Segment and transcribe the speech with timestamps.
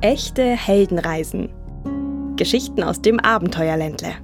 [0.00, 1.48] Echte Heldenreisen.
[2.36, 4.14] Geschichten aus dem Abenteuerländle.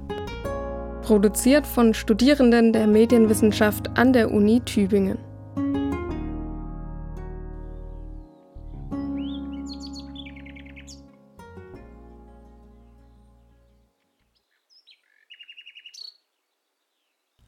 [1.01, 5.17] Produziert von Studierenden der Medienwissenschaft an der Uni Tübingen.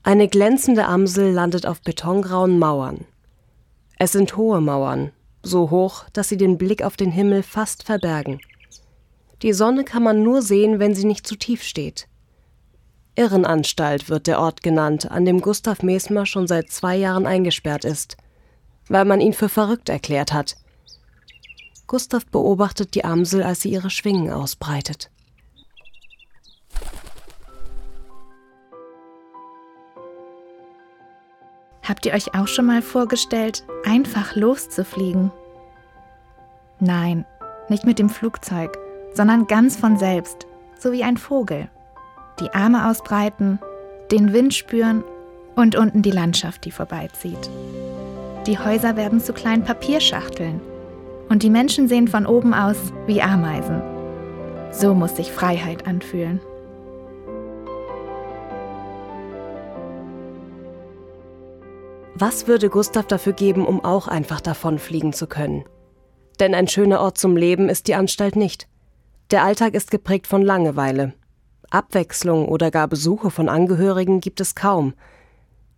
[0.04, 3.06] Eine glänzende Amsel landet auf betongrauen Mauern.
[3.98, 8.40] Es sind hohe Mauern, so hoch, dass sie den Blick auf den Himmel fast verbergen.
[9.42, 12.08] Die Sonne kann man nur sehen, wenn sie nicht zu tief steht.
[13.16, 18.18] Irrenanstalt wird der Ort genannt, an dem Gustav Mesmer schon seit zwei Jahren eingesperrt ist,
[18.90, 20.58] weil man ihn für verrückt erklärt hat.
[21.88, 25.10] Gustav beobachtet die Amsel, als sie ihre Schwingen ausbreitet.
[31.88, 35.32] Habt ihr euch auch schon mal vorgestellt, einfach loszufliegen?
[36.80, 37.26] Nein,
[37.70, 38.78] nicht mit dem Flugzeug,
[39.14, 41.70] sondern ganz von selbst, so wie ein Vogel.
[42.42, 43.60] Die Arme ausbreiten,
[44.12, 45.04] den Wind spüren
[45.56, 47.50] und unten die Landschaft, die vorbeizieht.
[48.46, 50.62] Die Häuser werden zu kleinen Papierschachteln
[51.30, 53.82] und die Menschen sehen von oben aus wie Ameisen.
[54.72, 56.42] So muss sich Freiheit anfühlen.
[62.20, 65.66] Was würde Gustav dafür geben, um auch einfach davonfliegen zu können?
[66.40, 68.68] Denn ein schöner Ort zum Leben ist die Anstalt nicht.
[69.30, 71.14] Der Alltag ist geprägt von Langeweile.
[71.70, 74.96] Abwechslung oder gar Besuche von Angehörigen gibt es kaum.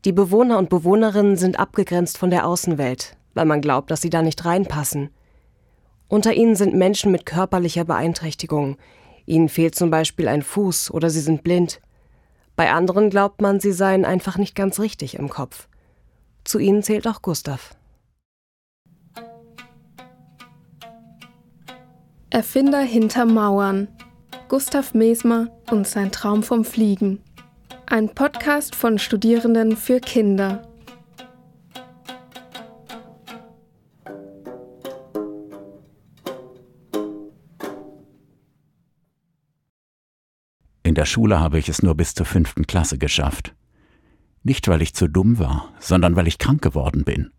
[0.06, 4.22] Die Bewohner und Bewohnerinnen sind abgegrenzt von der Außenwelt, weil man glaubt, dass sie da
[4.22, 5.10] nicht reinpassen.
[6.08, 8.78] Unter ihnen sind Menschen mit körperlicher Beeinträchtigung.
[9.26, 11.82] Ihnen fehlt zum Beispiel ein Fuß oder sie sind blind.
[12.56, 15.68] Bei anderen glaubt man, sie seien einfach nicht ganz richtig im Kopf.
[16.50, 17.76] Zu ihnen zählt auch Gustav.
[22.32, 23.88] Erfinder hinter Mauern.
[24.48, 27.22] Gustav Mesmer und sein Traum vom Fliegen.
[27.86, 30.64] Ein Podcast von Studierenden für Kinder.
[40.82, 43.54] In der Schule habe ich es nur bis zur fünften Klasse geschafft.
[44.44, 47.32] Nicht, weil ich zu dumm war, sondern weil ich krank geworden bin.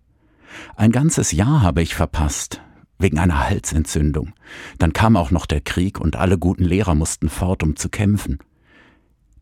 [0.77, 2.61] Ein ganzes Jahr habe ich verpasst,
[2.99, 4.33] wegen einer Halsentzündung.
[4.79, 8.39] Dann kam auch noch der Krieg und alle guten Lehrer mussten fort, um zu kämpfen.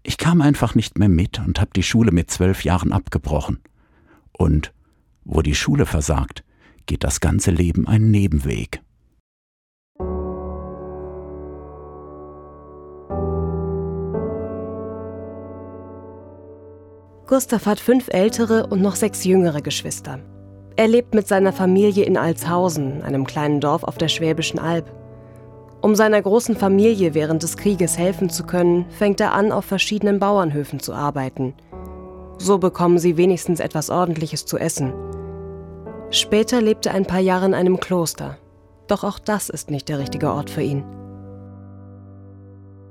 [0.02, 3.58] Ich kam einfach nicht mehr mit und habe die Schule mit zwölf Jahren abgebrochen.
[4.32, 4.72] Und
[5.24, 6.44] wo die Schule versagt,
[6.86, 8.80] geht das ganze Leben einen Nebenweg.
[17.28, 20.18] Gustav hat fünf ältere und noch sechs jüngere Geschwister.
[20.76, 24.90] Er lebt mit seiner Familie in Alshausen, einem kleinen Dorf auf der Schwäbischen Alb.
[25.82, 30.18] Um seiner großen Familie während des Krieges helfen zu können, fängt er an, auf verschiedenen
[30.18, 31.52] Bauernhöfen zu arbeiten.
[32.38, 34.94] So bekommen sie wenigstens etwas Ordentliches zu essen.
[36.10, 38.38] Später lebt er ein paar Jahre in einem Kloster.
[38.86, 40.82] Doch auch das ist nicht der richtige Ort für ihn.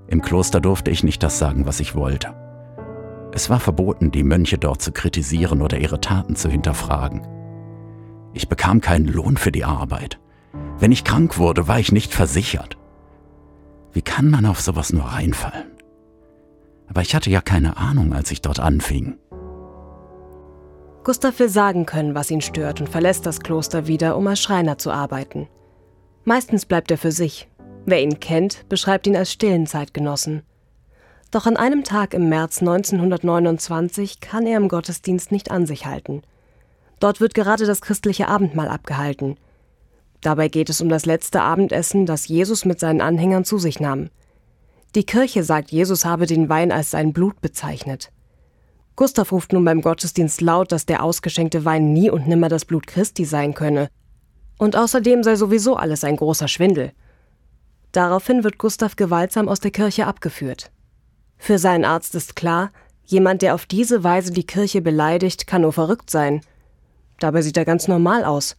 [0.05, 2.46] Im Kloster durfte ich nicht das sagen, was ich wollte.
[3.37, 7.21] Es war verboten, die Mönche dort zu kritisieren oder ihre Taten zu hinterfragen.
[8.33, 10.19] Ich bekam keinen Lohn für die Arbeit.
[10.79, 12.79] Wenn ich krank wurde, war ich nicht versichert.
[13.93, 15.67] Wie kann man auf sowas nur reinfallen?
[16.87, 19.19] Aber ich hatte ja keine Ahnung, als ich dort anfing.
[21.03, 24.79] Gustav will sagen können, was ihn stört und verlässt das Kloster wieder, um als Schreiner
[24.79, 25.47] zu arbeiten.
[26.25, 27.47] Meistens bleibt er für sich.
[27.85, 30.41] Wer ihn kennt, beschreibt ihn als stillen Zeitgenossen.
[31.31, 36.21] Doch an einem Tag im März 1929 kann er im Gottesdienst nicht an sich halten.
[36.99, 39.37] Dort wird gerade das christliche Abendmahl abgehalten.
[40.21, 44.09] Dabei geht es um das letzte Abendessen, das Jesus mit seinen Anhängern zu sich nahm.
[44.95, 48.11] Die Kirche sagt, Jesus habe den Wein als sein Blut bezeichnet.
[48.95, 52.87] Gustav ruft nun beim Gottesdienst laut, dass der ausgeschenkte Wein nie und nimmer das Blut
[52.87, 53.89] Christi sein könne.
[54.57, 56.93] Und außerdem sei sowieso alles ein großer Schwindel.
[57.91, 60.71] Daraufhin wird Gustav gewaltsam aus der Kirche abgeführt.
[61.37, 62.71] Für seinen Arzt ist klar,
[63.05, 66.41] jemand, der auf diese Weise die Kirche beleidigt, kann nur verrückt sein.
[67.19, 68.57] Dabei sieht er ganz normal aus.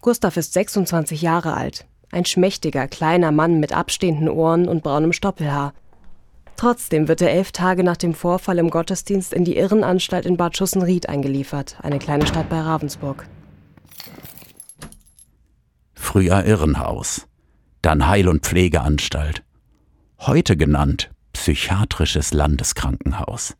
[0.00, 5.74] Gustav ist 26 Jahre alt, ein schmächtiger, kleiner Mann mit abstehenden Ohren und braunem Stoppelhaar.
[6.56, 10.56] Trotzdem wird er elf Tage nach dem Vorfall im Gottesdienst in die Irrenanstalt in Bad
[10.56, 13.26] Schussenried eingeliefert, eine kleine Stadt bei Ravensburg.
[15.94, 17.26] Früher Irrenhaus,
[17.80, 19.42] dann Heil- und Pflegeanstalt,
[20.18, 21.10] heute genannt
[21.42, 23.56] psychiatrisches Landeskrankenhaus.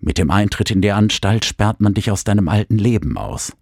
[0.00, 3.52] Mit dem Eintritt in die Anstalt sperrt man dich aus deinem alten Leben aus.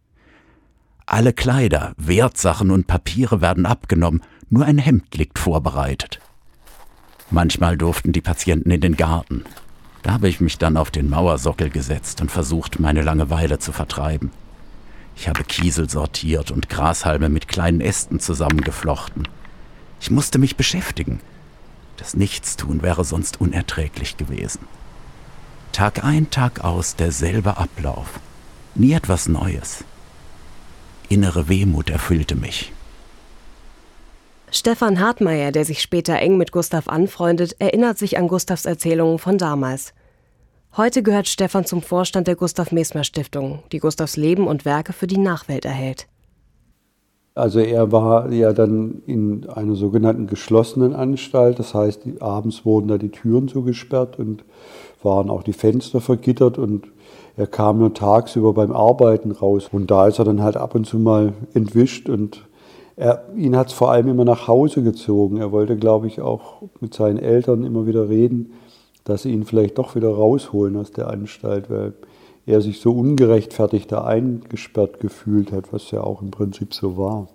[1.04, 6.20] Alle Kleider, Wertsachen und Papiere werden abgenommen, Nur ein Hemd liegt vorbereitet.
[7.30, 9.42] Manchmal durften die Patienten in den Garten.
[10.04, 14.30] Da habe ich mich dann auf den Mauersockel gesetzt und versucht, meine Langeweile zu vertreiben.
[15.16, 19.26] Ich habe Kiesel sortiert und Grashalme mit kleinen Ästen zusammengeflochten.
[20.00, 21.18] Ich musste mich beschäftigen.
[21.96, 24.66] Das Nichtstun wäre sonst unerträglich gewesen.
[25.72, 28.20] Tag ein, Tag aus derselbe Ablauf.
[28.74, 29.84] Nie etwas Neues.
[31.08, 32.72] Innere Wehmut erfüllte mich.
[34.50, 39.36] Stefan Hartmeier, der sich später eng mit Gustav anfreundet, erinnert sich an Gustavs Erzählungen von
[39.36, 39.94] damals.
[40.76, 45.06] Heute gehört Stefan zum Vorstand der Gustav Mesmer Stiftung, die Gustavs Leben und Werke für
[45.06, 46.06] die Nachwelt erhält.
[47.36, 52.96] Also er war ja dann in einer sogenannten geschlossenen Anstalt, das heißt, abends wurden da
[52.96, 54.44] die Türen zugesperrt und
[55.02, 56.86] waren auch die Fenster vergittert und
[57.36, 59.68] er kam nur tagsüber beim Arbeiten raus.
[59.72, 62.46] Und da ist er dann halt ab und zu mal entwischt und
[62.96, 65.38] er, ihn hat es vor allem immer nach Hause gezogen.
[65.38, 68.52] Er wollte, glaube ich, auch mit seinen Eltern immer wieder reden,
[69.02, 71.94] dass sie ihn vielleicht doch wieder rausholen aus der Anstalt, weil
[72.46, 77.28] er sich so ungerechtfertigt da eingesperrt gefühlt hat, was ja auch im Prinzip so war.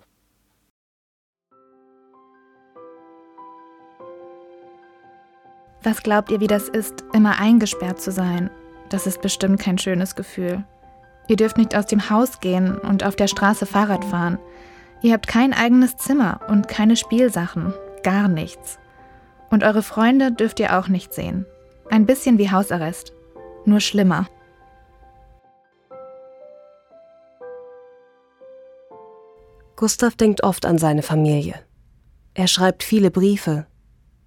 [5.82, 8.50] Was glaubt ihr, wie das ist, immer eingesperrt zu sein?
[8.90, 10.64] Das ist bestimmt kein schönes Gefühl.
[11.26, 14.38] Ihr dürft nicht aus dem Haus gehen und auf der Straße Fahrrad fahren.
[15.00, 17.72] Ihr habt kein eigenes Zimmer und keine Spielsachen,
[18.02, 18.78] gar nichts.
[19.48, 21.46] Und eure Freunde dürft ihr auch nicht sehen.
[21.88, 23.12] Ein bisschen wie Hausarrest,
[23.64, 24.26] nur schlimmer.
[29.80, 31.54] Gustav denkt oft an seine Familie.
[32.34, 33.66] Er schreibt viele Briefe.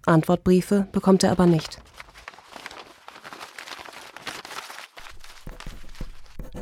[0.04, 1.80] Antwortbriefe bekommt er aber nicht.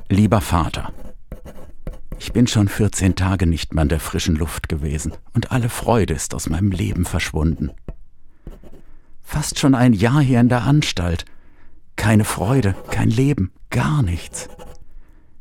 [0.09, 0.91] Lieber Vater,
[2.19, 6.13] ich bin schon 14 Tage nicht mehr an der frischen Luft gewesen und alle Freude
[6.13, 7.71] ist aus meinem Leben verschwunden.
[9.23, 11.23] Fast schon ein Jahr hier in der Anstalt.
[11.95, 14.49] Keine Freude, kein Leben, gar nichts.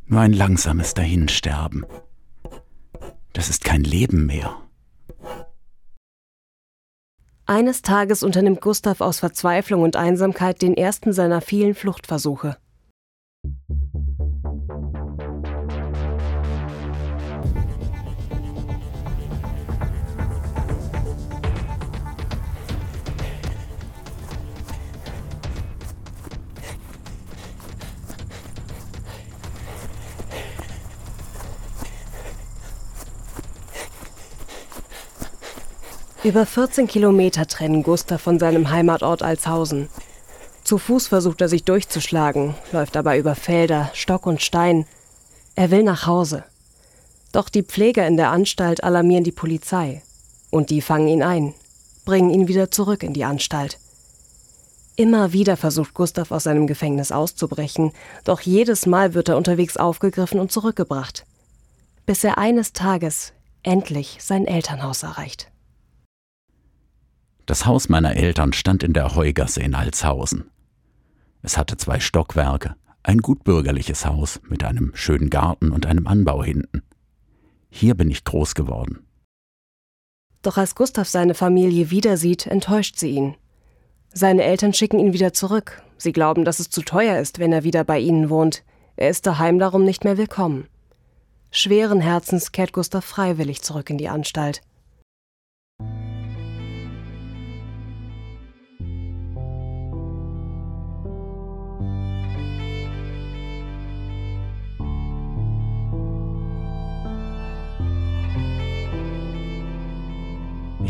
[0.07, 1.85] Nur ein langsames Dahinsterben.
[3.33, 4.57] Das ist kein Leben mehr.
[7.47, 12.57] Eines Tages unternimmt Gustav aus Verzweiflung und Einsamkeit den ersten seiner vielen Fluchtversuche.
[36.23, 39.89] Über 14 Kilometer trennen Gustav von seinem Heimatort Alshausen.
[40.65, 44.85] Zu Fuß versucht er sich durchzuschlagen, läuft aber über Felder, Stock und Stein.
[45.55, 46.45] Er will nach Hause.
[47.33, 50.03] Doch die Pfleger in der Anstalt alarmieren die Polizei.
[50.51, 51.55] Und die fangen ihn ein,
[52.05, 53.79] bringen ihn wieder zurück in die Anstalt.
[54.97, 57.93] Immer wieder versucht Gustav aus seinem Gefängnis auszubrechen,
[58.25, 61.25] doch jedes Mal wird er unterwegs aufgegriffen und zurückgebracht.
[62.05, 63.33] Bis er eines Tages
[63.63, 65.51] endlich sein Elternhaus erreicht.
[67.51, 70.53] Das Haus meiner Eltern stand in der Heugasse in Alshausen.
[71.43, 76.85] Es hatte zwei Stockwerke, ein gutbürgerliches Haus mit einem schönen Garten und einem Anbau hinten.
[77.69, 79.05] Hier bin ich groß geworden.
[80.43, 83.35] Doch als Gustav seine Familie wieder sieht, enttäuscht sie ihn.
[84.15, 85.83] Seine Eltern schicken ihn wieder zurück.
[85.99, 88.63] Sie glauben, dass es zu teuer ist, wenn er wieder bei ihnen wohnt.
[88.95, 90.69] Er ist daheim darum nicht mehr willkommen.
[91.51, 94.63] Schweren Herzens kehrt Gustav freiwillig zurück in die Anstalt.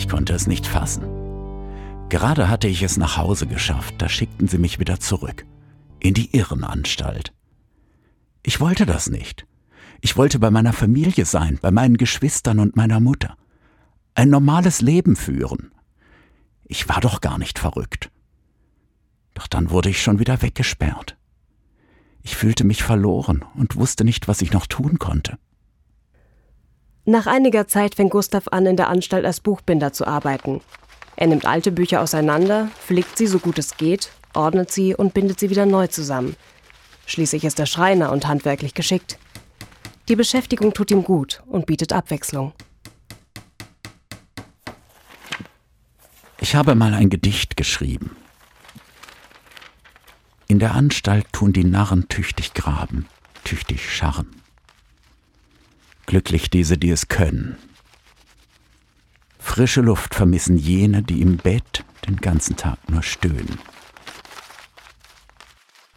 [0.00, 1.04] Ich konnte es nicht fassen.
[2.08, 5.44] Gerade hatte ich es nach Hause geschafft, da schickten sie mich wieder zurück.
[5.98, 7.34] In die Irrenanstalt.
[8.42, 9.46] Ich wollte das nicht.
[10.00, 13.36] Ich wollte bei meiner Familie sein, bei meinen Geschwistern und meiner Mutter.
[14.14, 15.70] Ein normales Leben führen.
[16.64, 18.10] Ich war doch gar nicht verrückt.
[19.34, 21.18] Doch dann wurde ich schon wieder weggesperrt.
[22.22, 25.36] Ich fühlte mich verloren und wusste nicht, was ich noch tun konnte.
[27.04, 30.60] Nach einiger Zeit fängt Gustav an, in der Anstalt als Buchbinder zu arbeiten.
[31.16, 35.40] Er nimmt alte Bücher auseinander, pflegt sie so gut es geht, ordnet sie und bindet
[35.40, 36.36] sie wieder neu zusammen.
[37.06, 39.18] Schließlich ist er Schreiner und handwerklich geschickt.
[40.08, 42.52] Die Beschäftigung tut ihm gut und bietet Abwechslung.
[46.40, 48.16] Ich habe mal ein Gedicht geschrieben.
[50.46, 53.06] In der Anstalt tun die Narren tüchtig graben,
[53.44, 54.39] tüchtig scharren.
[56.10, 57.56] Glücklich diese, die es können.
[59.38, 63.60] frische Luft vermissen jene, die im Bett den ganzen Tag nur stöhnen.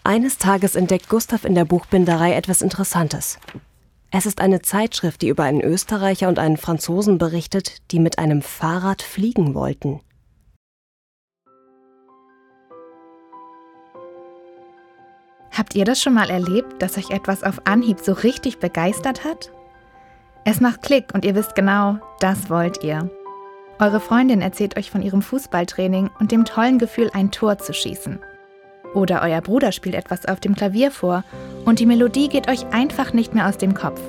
[0.04, 3.40] Eines Tages entdeckt Gustav in der Buchbinderei etwas Interessantes.
[4.12, 8.44] Es ist eine Zeitschrift, die über einen Österreicher und einen Franzosen berichtet, die mit einem
[8.44, 10.00] Fahrrad fliegen wollten.
[15.50, 19.52] Habt ihr das schon mal erlebt, dass euch etwas auf Anhieb so richtig begeistert hat?
[20.46, 23.10] Es macht Klick und ihr wisst genau, das wollt ihr.
[23.80, 28.20] Eure Freundin erzählt euch von ihrem Fußballtraining und dem tollen Gefühl, ein Tor zu schießen.
[28.94, 31.24] Oder euer Bruder spielt etwas auf dem Klavier vor
[31.66, 34.02] und die Melodie geht euch einfach nicht mehr aus dem Kopf.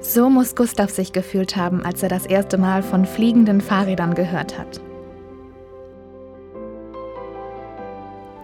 [0.00, 4.58] So muss Gustav sich gefühlt haben, als er das erste Mal von fliegenden Fahrrädern gehört
[4.58, 4.80] hat.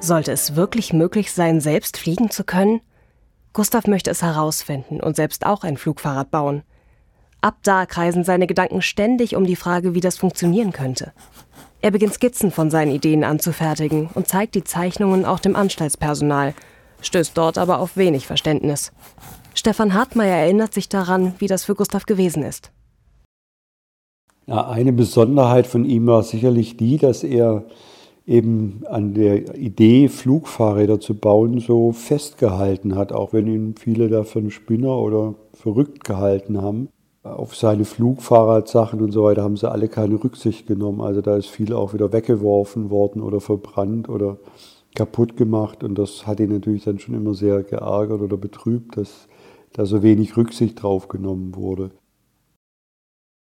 [0.00, 2.80] Sollte es wirklich möglich sein, selbst fliegen zu können?
[3.52, 6.62] Gustav möchte es herausfinden und selbst auch ein Flugfahrrad bauen.
[7.40, 11.12] Ab da kreisen seine Gedanken ständig um die Frage, wie das funktionieren könnte.
[11.80, 16.54] Er beginnt Skizzen von seinen Ideen anzufertigen und zeigt die Zeichnungen auch dem Anstaltspersonal,
[17.00, 18.90] stößt dort aber auf wenig Verständnis.
[19.54, 22.72] Stefan Hartmeier erinnert sich daran, wie das für Gustav gewesen ist.
[24.46, 27.66] Ja, eine Besonderheit von ihm war sicherlich die, dass er
[28.26, 34.24] eben an der Idee, Flugfahrräder zu bauen, so festgehalten hat, auch wenn ihn viele da
[34.24, 36.88] für einen Spinner oder verrückt gehalten haben.
[37.36, 41.00] Auf seine Flugfahrradsachen und so weiter haben sie alle keine Rücksicht genommen.
[41.00, 44.38] Also da ist viel auch wieder weggeworfen worden oder verbrannt oder
[44.94, 45.84] kaputt gemacht.
[45.84, 49.28] Und das hat ihn natürlich dann schon immer sehr geärgert oder betrübt, dass
[49.72, 51.90] da so wenig Rücksicht drauf genommen wurde.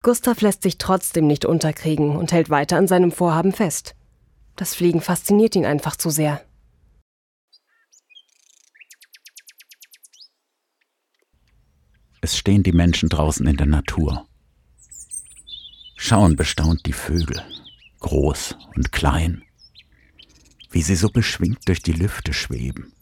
[0.02, 3.94] Gustav lässt sich trotzdem nicht unterkriegen und hält weiter an seinem Vorhaben fest.
[4.54, 6.40] Das Fliegen fasziniert ihn einfach zu sehr.
[12.20, 14.26] Es stehen die Menschen draußen in der Natur.
[15.96, 17.42] Schauen bestaunt die Vögel,
[18.00, 19.42] groß und klein,
[20.70, 22.92] wie sie so beschwingt durch die Lüfte schweben.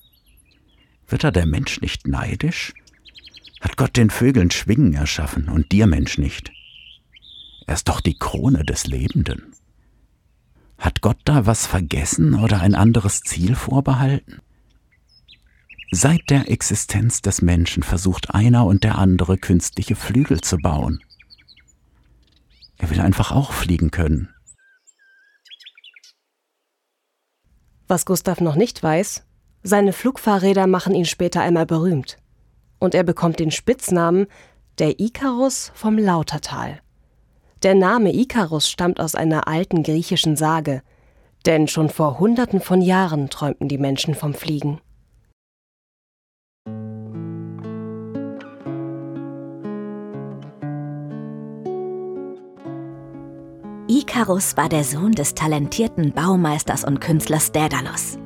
[1.08, 2.74] Wird da der Mensch nicht neidisch?
[3.60, 6.52] Hat Gott den Vögeln Schwingen erschaffen und dir Mensch nicht?
[7.66, 9.54] Er ist doch die Krone des Lebenden.
[10.78, 14.40] Hat Gott da was vergessen oder ein anderes Ziel vorbehalten?
[15.92, 21.00] Seit der Existenz des Menschen versucht einer und der andere künstliche Flügel zu bauen.
[22.78, 24.28] Er will einfach auch fliegen können.
[27.86, 29.24] Was Gustav noch nicht weiß,
[29.62, 32.18] seine Flugfahrräder machen ihn später einmal berühmt.
[32.78, 34.26] Und er bekommt den Spitznamen
[34.78, 36.80] der Ikarus vom Lautertal.
[37.62, 40.82] Der Name Ikarus stammt aus einer alten griechischen Sage,
[41.46, 44.80] denn schon vor Hunderten von Jahren träumten die Menschen vom Fliegen.
[53.88, 58.18] Ikarus war der Sohn des talentierten Baumeisters und Künstlers Daedalus.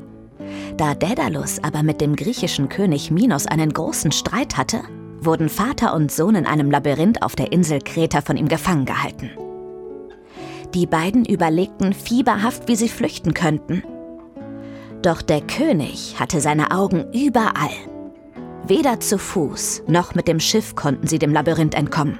[0.78, 4.80] Da Daedalus aber mit dem griechischen König Minos einen großen Streit hatte,
[5.20, 9.30] wurden Vater und Sohn in einem Labyrinth auf der Insel Kreta von ihm gefangen gehalten.
[10.72, 13.82] Die beiden überlegten fieberhaft, wie sie flüchten könnten.
[15.02, 17.70] Doch der König hatte seine Augen überall.
[18.66, 22.18] Weder zu Fuß noch mit dem Schiff konnten sie dem Labyrinth entkommen.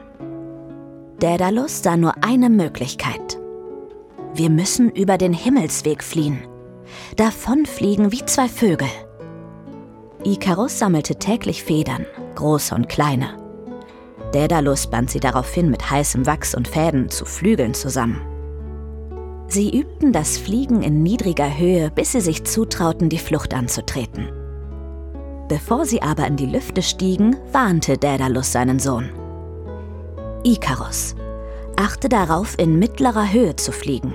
[1.20, 3.38] Daedalus sah nur eine Möglichkeit.
[4.34, 6.38] Wir müssen über den Himmelsweg fliehen.
[7.16, 8.88] Davonfliegen wie zwei Vögel.
[10.24, 13.36] Ikarus sammelte täglich Federn, große und kleine.
[14.32, 18.22] Daedalus band sie daraufhin mit heißem Wachs und Fäden zu Flügeln zusammen.
[19.46, 24.30] Sie übten das Fliegen in niedriger Höhe, bis sie sich zutrauten, die Flucht anzutreten.
[25.48, 29.19] Bevor sie aber in die Lüfte stiegen, warnte Daedalus seinen Sohn.
[30.44, 31.14] Ikarus,
[31.76, 34.14] achte darauf, in mittlerer Höhe zu fliegen.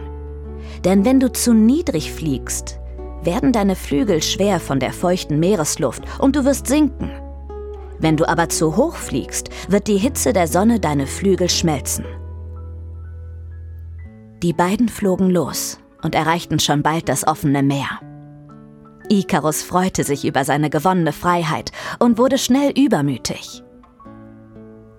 [0.83, 2.79] Denn wenn du zu niedrig fliegst,
[3.23, 7.11] werden deine Flügel schwer von der feuchten Meeresluft und du wirst sinken.
[7.99, 12.05] Wenn du aber zu hoch fliegst, wird die Hitze der Sonne deine Flügel schmelzen.
[14.43, 17.99] Die beiden flogen los und erreichten schon bald das offene Meer.
[19.09, 23.64] Ikarus freute sich über seine gewonnene Freiheit und wurde schnell übermütig.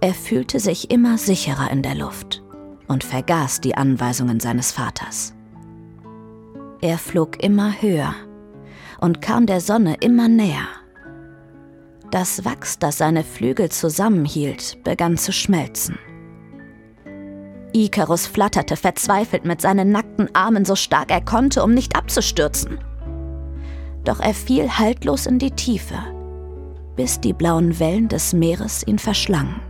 [0.00, 2.42] Er fühlte sich immer sicherer in der Luft
[2.86, 5.34] und vergaß die Anweisungen seines Vaters.
[6.80, 8.14] Er flog immer höher
[9.00, 10.66] und kam der Sonne immer näher.
[12.10, 15.98] Das Wachs, das seine Flügel zusammenhielt, begann zu schmelzen.
[17.72, 22.78] Ikarus flatterte verzweifelt mit seinen nackten Armen so stark er konnte, um nicht abzustürzen.
[24.04, 25.98] Doch er fiel haltlos in die Tiefe,
[26.94, 29.60] bis die blauen Wellen des Meeres ihn verschlangen.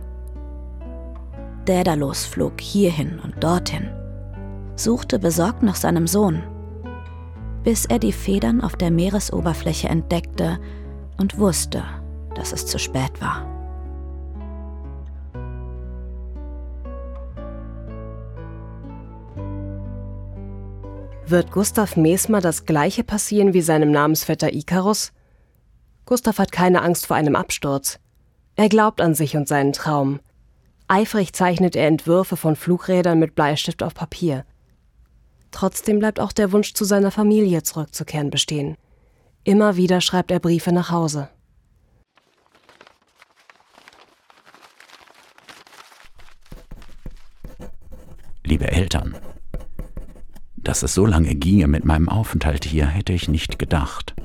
[1.67, 3.89] Daedalus flog hierhin und dorthin,
[4.77, 6.41] suchte besorgt nach seinem Sohn,
[7.63, 10.59] bis er die Federn auf der Meeresoberfläche entdeckte
[11.17, 11.83] und wusste,
[12.35, 13.45] dass es zu spät war.
[21.25, 25.11] Wird Gustav Mesmer das gleiche passieren wie seinem Namensvetter Ikarus?
[26.05, 27.99] Gustav hat keine Angst vor einem Absturz.
[28.55, 30.21] Er glaubt an sich und seinen Traum.
[30.89, 34.45] Eifrig zeichnet er Entwürfe von Flugrädern mit Bleistift auf Papier.
[35.51, 38.77] Trotzdem bleibt auch der Wunsch, zu seiner Familie zurückzukehren, bestehen.
[39.43, 41.29] Immer wieder schreibt er Briefe nach Hause.
[48.45, 49.17] Liebe Eltern,
[50.55, 54.15] dass es so lange ginge mit meinem Aufenthalt hier, hätte ich nicht gedacht.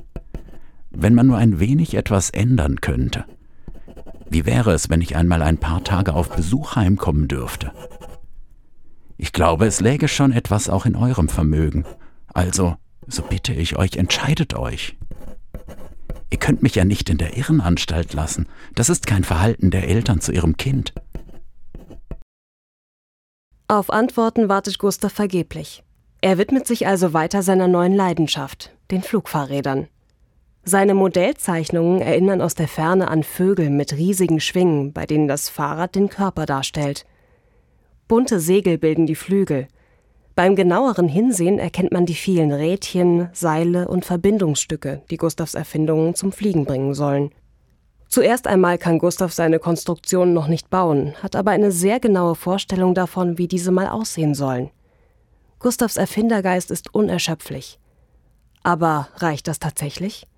[0.90, 3.24] Wenn man nur ein wenig etwas ändern könnte.
[4.32, 7.70] Wie wäre es, wenn ich einmal ein paar Tage auf Besuch heimkommen dürfte?
[9.18, 11.84] Ich glaube, es läge schon etwas auch in eurem Vermögen.
[12.32, 14.96] Also, so bitte ich euch, entscheidet euch.
[16.30, 18.46] Ihr könnt mich ja nicht in der Irrenanstalt lassen.
[18.74, 20.94] Das ist kein Verhalten der Eltern zu ihrem Kind.
[23.68, 25.84] Auf Antworten wartet Gustav vergeblich.
[26.22, 29.88] Er widmet sich also weiter seiner neuen Leidenschaft, den Flugfahrrädern.
[30.64, 35.96] Seine Modellzeichnungen erinnern aus der Ferne an Vögel mit riesigen Schwingen, bei denen das Fahrrad
[35.96, 37.04] den Körper darstellt.
[38.06, 39.66] Bunte Segel bilden die Flügel.
[40.36, 46.30] Beim genaueren Hinsehen erkennt man die vielen Rädchen, Seile und Verbindungsstücke, die Gustavs Erfindungen zum
[46.30, 47.30] Fliegen bringen sollen.
[48.08, 52.94] Zuerst einmal kann Gustav seine Konstruktionen noch nicht bauen, hat aber eine sehr genaue Vorstellung
[52.94, 54.70] davon, wie diese mal aussehen sollen.
[55.58, 57.80] Gustavs Erfindergeist ist unerschöpflich.
[58.62, 60.28] Aber reicht das tatsächlich?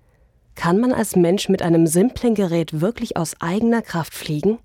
[0.55, 4.57] Kann man als Mensch mit einem simplen Gerät wirklich aus eigener Kraft fliegen?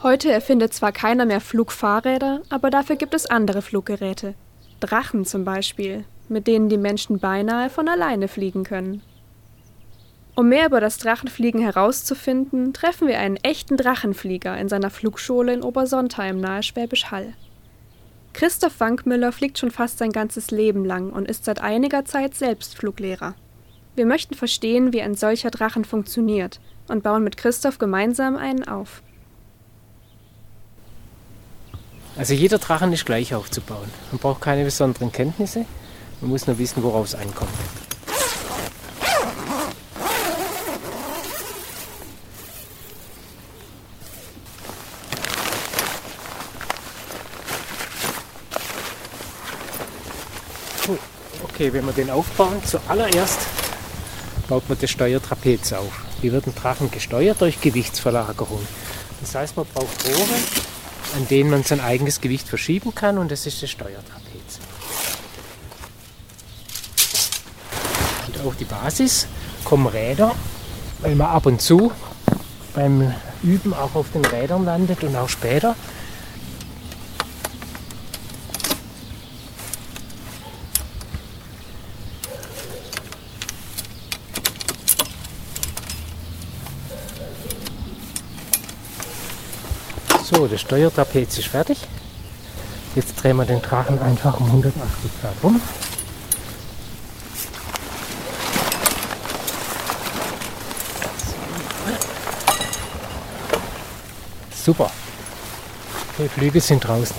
[0.00, 4.34] Heute erfindet zwar keiner mehr Flugfahrräder, aber dafür gibt es andere Fluggeräte.
[4.78, 9.02] Drachen zum Beispiel, mit denen die Menschen beinahe von alleine fliegen können.
[10.36, 15.62] Um mehr über das Drachenfliegen herauszufinden, treffen wir einen echten Drachenflieger in seiner Flugschule in
[15.64, 17.34] Obersontheim nahe Schwäbisch Hall.
[18.38, 22.76] Christoph Wankmüller fliegt schon fast sein ganzes Leben lang und ist seit einiger Zeit selbst
[22.76, 23.34] Fluglehrer.
[23.96, 29.02] Wir möchten verstehen, wie ein solcher Drachen funktioniert und bauen mit Christoph gemeinsam einen auf.
[32.16, 33.90] Also jeder Drachen ist gleich aufzubauen.
[34.12, 35.64] Man braucht keine besonderen Kenntnisse,
[36.20, 37.50] man muss nur wissen, worauf es ankommt.
[51.58, 53.40] Okay, wenn wir den aufbauen, zuallererst
[54.46, 55.90] baut man das Steuertrapez auf.
[56.22, 58.60] Die wird ein Drachen gesteuert durch Gewichtsverlagerung.
[59.20, 60.38] Das heißt, man braucht Rohre,
[61.16, 64.60] an denen man sein eigenes Gewicht verschieben kann und das ist das Steuertrapez.
[68.28, 69.26] Und auf die Basis
[69.64, 70.36] kommen Räder,
[71.00, 71.90] weil man ab und zu
[72.72, 75.74] beim Üben auch auf den Rädern landet und auch später.
[90.38, 91.78] So, das Steuertrapez ist fertig.
[92.94, 95.60] Jetzt drehen wir den Drachen einfach um 180 Grad rum.
[104.54, 104.92] Super.
[106.20, 107.16] Die Flügel sind draußen.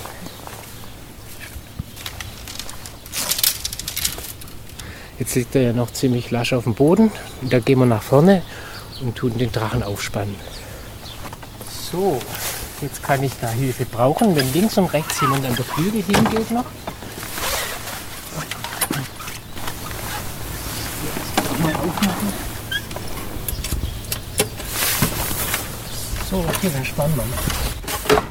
[5.19, 7.12] Jetzt liegt er ja noch ziemlich lasch auf dem Boden.
[7.41, 8.43] Und da gehen wir nach vorne
[9.01, 10.38] und tun den Drachen aufspannen.
[11.91, 12.21] So,
[12.81, 16.51] Jetzt kann ich da Hilfe brauchen, wenn links und rechts jemand an der Flügel hingeht
[16.51, 16.65] noch.
[21.61, 22.33] Mal aufmachen.
[26.29, 28.23] So, okay, dann spannen wir mal.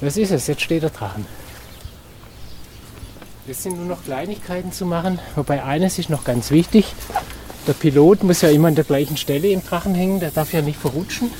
[0.00, 1.24] Das ist es, jetzt steht der Drachen.
[3.46, 6.92] Das sind nur noch Kleinigkeiten zu machen, wobei eines ist noch ganz wichtig.
[7.66, 10.62] Der Pilot muss ja immer an der gleichen Stelle im Drachen hängen, der darf ja
[10.62, 11.30] nicht verrutschen,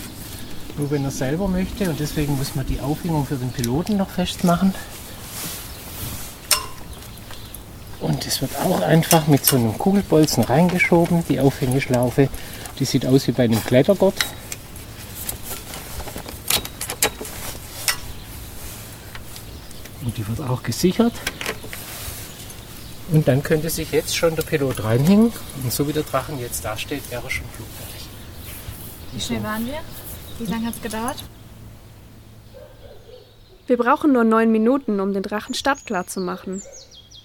[0.78, 4.08] nur wenn er selber möchte und deswegen muss man die Aufhängung für den Piloten noch
[4.08, 4.72] festmachen.
[8.00, 12.28] Und es wird auch einfach mit so einem Kugelbolzen reingeschoben, die Aufhängeschlaufe.
[12.78, 14.14] Die sieht aus wie bei einem Klettergott.
[20.04, 21.12] Und die wird auch gesichert.
[23.12, 25.32] Und dann könnte sich jetzt schon der Pilot reinhängen.
[25.62, 28.08] Und so wie der Drachen jetzt dasteht, wäre er schon flugfertig.
[29.12, 29.80] Wie schnell waren wir?
[30.38, 31.22] Wie lange hat es gedauert?
[33.66, 36.62] Wir brauchen nur neun Minuten, um den Drachen startklar zu machen.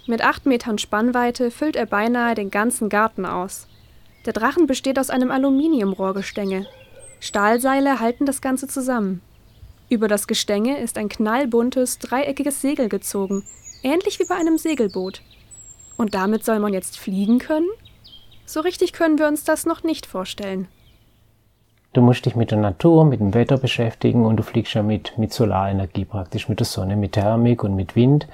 [0.08, 3.68] Mit acht Metern Spannweite füllt er beinahe den ganzen Garten aus.
[4.26, 6.68] Der Drachen besteht aus einem Aluminiumrohrgestänge.
[7.22, 9.22] Stahlseile halten das Ganze zusammen.
[9.90, 13.46] Über das Gestänge ist ein knallbuntes, dreieckiges Segel gezogen,
[13.84, 15.22] ähnlich wie bei einem Segelboot.
[15.98, 17.68] Und damit soll man jetzt fliegen können?
[18.46, 20.68] So richtig können wir uns das noch nicht vorstellen.
[21.94, 25.18] Du musst dich mit der Natur, mit dem Wetter beschäftigen und du fliegst ja mit,
[25.18, 28.28] mit Solarenergie praktisch, mit der Sonne, mit Thermik und mit Wind.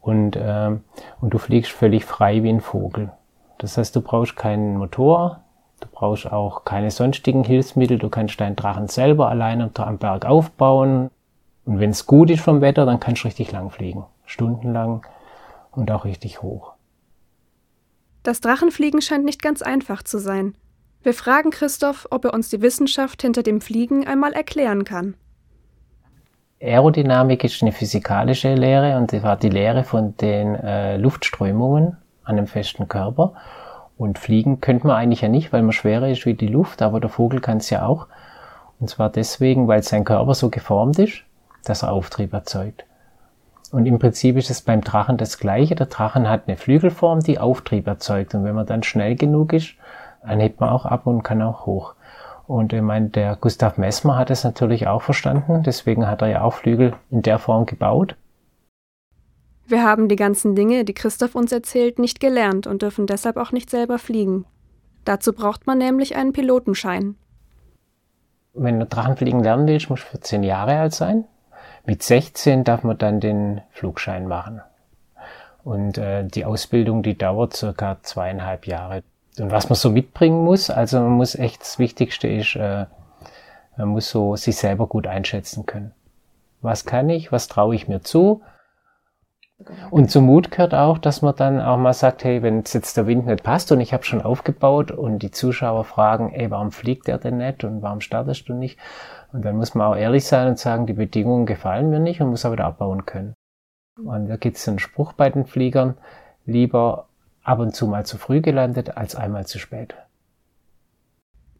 [0.00, 0.82] Und, ähm,
[1.20, 3.10] und du fliegst völlig frei wie ein Vogel.
[3.58, 5.40] Das heißt, du brauchst keinen Motor,
[5.80, 11.10] du brauchst auch keine sonstigen Hilfsmittel, du kannst deinen Drachen selber alleine am Berg aufbauen.
[11.64, 14.04] Und wenn es gut ist vom Wetter, dann kannst du richtig lang fliegen.
[14.26, 15.04] Stundenlang
[15.72, 16.71] und auch richtig hoch.
[18.22, 20.54] Das Drachenfliegen scheint nicht ganz einfach zu sein.
[21.02, 25.14] Wir fragen Christoph, ob er uns die Wissenschaft hinter dem Fliegen einmal erklären kann.
[26.60, 32.38] Aerodynamik ist eine physikalische Lehre und das war die Lehre von den äh, Luftströmungen an
[32.38, 33.34] einem festen Körper.
[33.98, 37.00] Und fliegen könnte man eigentlich ja nicht, weil man schwerer ist wie die Luft, aber
[37.00, 38.06] der Vogel kann es ja auch.
[38.78, 41.24] Und zwar deswegen, weil sein Körper so geformt ist,
[41.64, 42.84] dass er Auftrieb erzeugt.
[43.72, 45.74] Und im Prinzip ist es beim Drachen das Gleiche.
[45.74, 48.34] Der Drachen hat eine Flügelform, die Auftrieb erzeugt.
[48.34, 49.74] Und wenn man dann schnell genug ist,
[50.22, 51.94] dann hebt man auch ab und kann auch hoch.
[52.46, 56.42] Und ich meine, der Gustav Messmer hat es natürlich auch verstanden, deswegen hat er ja
[56.42, 58.14] auch Flügel in der Form gebaut.
[59.66, 63.52] Wir haben die ganzen Dinge, die Christoph uns erzählt, nicht gelernt und dürfen deshalb auch
[63.52, 64.44] nicht selber fliegen.
[65.06, 67.14] Dazu braucht man nämlich einen Pilotenschein.
[68.52, 71.24] Wenn du Drachenfliegen lernen willst, musst du 14 Jahre alt sein.
[71.84, 74.60] Mit 16 darf man dann den Flugschein machen.
[75.64, 79.02] Und äh, die Ausbildung, die dauert circa zweieinhalb Jahre.
[79.38, 82.86] Und was man so mitbringen muss, also man muss echt, das Wichtigste ist, äh,
[83.76, 85.92] man muss so sich selber gut einschätzen können.
[86.60, 88.42] Was kann ich, was traue ich mir zu?
[89.90, 93.06] Und zum Mut gehört auch, dass man dann auch mal sagt, hey, wenn jetzt der
[93.06, 97.08] Wind nicht passt und ich habe schon aufgebaut und die Zuschauer fragen, ey, warum fliegt
[97.08, 98.78] der denn nicht und warum startest du nicht?
[99.32, 102.30] Und dann muss man auch ehrlich sein und sagen, die Bedingungen gefallen mir nicht und
[102.30, 103.34] muss aber wieder abbauen können.
[104.02, 105.96] Und da gibt es einen Spruch bei den Fliegern,
[106.46, 107.06] lieber
[107.42, 109.94] ab und zu mal zu früh gelandet als einmal zu spät.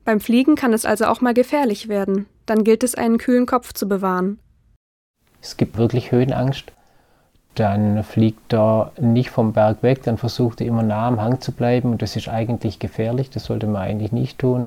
[0.05, 2.27] Beim Fliegen kann es also auch mal gefährlich werden.
[2.47, 4.38] Dann gilt es, einen kühlen Kopf zu bewahren.
[5.41, 6.73] Es gibt wirklich Höhenangst.
[7.55, 11.53] Dann fliegt er nicht vom Berg weg, dann versucht er immer nah am Hang zu
[11.53, 14.67] bleiben und das ist eigentlich gefährlich, das sollte man eigentlich nicht tun.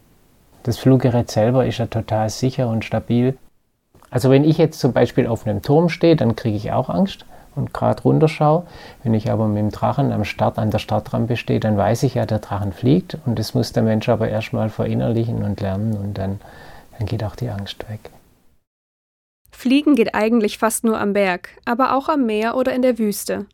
[0.64, 3.38] Das Fluggerät selber ist ja total sicher und stabil.
[4.12, 7.26] Also wenn ich jetzt zum Beispiel auf einem Turm stehe, dann kriege ich auch Angst
[7.56, 8.64] und gerade runterschaue.
[9.04, 12.16] Wenn ich aber mit dem Drachen am Start an der Startrampe stehe, dann weiß ich
[12.16, 16.18] ja, der Drachen fliegt und das muss der Mensch aber erstmal verinnerlichen und lernen und
[16.18, 16.40] dann,
[16.98, 18.12] dann geht auch die Angst weg.
[19.56, 23.46] Fliegen geht eigentlich fast nur am Berg, aber auch am Meer oder in der Wüste.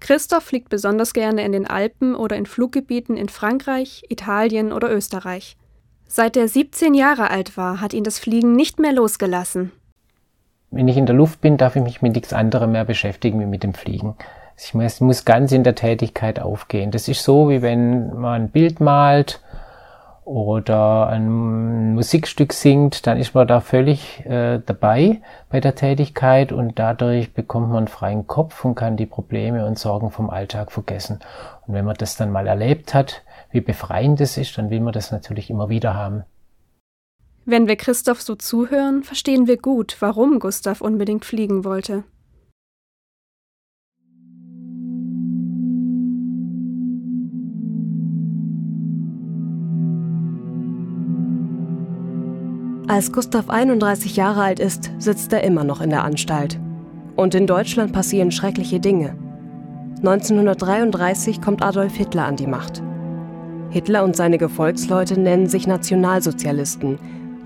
[0.00, 5.56] Christoph fliegt besonders gerne in den Alpen oder in Fluggebieten in Frankreich, Italien oder Österreich.
[6.08, 9.72] Seit er 17 Jahre alt war, hat ihn das Fliegen nicht mehr losgelassen.
[10.70, 13.46] Wenn ich in der Luft bin, darf ich mich mit nichts anderem mehr beschäftigen wie
[13.46, 14.14] mit dem Fliegen.
[14.56, 16.90] Ich muss, ganz in der Tätigkeit aufgehen.
[16.90, 19.40] Das ist so, wie wenn man ein Bild malt
[20.24, 26.78] oder ein Musikstück singt, dann ist man da völlig äh, dabei bei der Tätigkeit und
[26.78, 31.20] dadurch bekommt man einen freien Kopf und kann die Probleme und Sorgen vom Alltag vergessen.
[31.66, 34.92] Und wenn man das dann mal erlebt hat, wie befreiend das ist, dann will man
[34.92, 36.24] das natürlich immer wieder haben.
[37.44, 42.04] Wenn wir Christoph so zuhören, verstehen wir gut, warum Gustav unbedingt fliegen wollte.
[52.88, 56.58] Als Gustav 31 Jahre alt ist, sitzt er immer noch in der Anstalt.
[57.16, 59.16] Und in Deutschland passieren schreckliche Dinge.
[59.98, 62.82] 1933 kommt Adolf Hitler an die Macht.
[63.70, 66.98] Hitler und seine Gefolgsleute nennen sich Nationalsozialisten,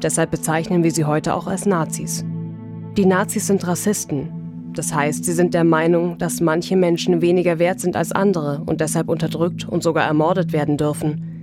[0.03, 2.25] Deshalb bezeichnen wir sie heute auch als Nazis.
[2.97, 4.73] Die Nazis sind Rassisten.
[4.75, 8.83] Das heißt, sie sind der Meinung, dass manche Menschen weniger wert sind als andere und
[8.83, 11.36] deshalb unterdrückt und sogar ermordet werden dürfen.